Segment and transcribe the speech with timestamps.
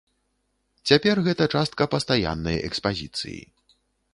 [0.91, 3.39] Цяпер гэта частка пастаяннай экспазіцыі.